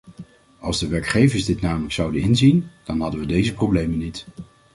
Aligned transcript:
Als 0.59 0.79
de 0.79 0.87
werkgevers 0.87 1.45
dit 1.45 1.61
namelijk 1.61 1.93
zouden 1.93 2.21
inzien, 2.21 2.69
dan 2.83 3.01
hadden 3.01 3.19
we 3.19 3.25
deze 3.25 3.53
problemen 3.53 3.97
niet. 3.97 4.25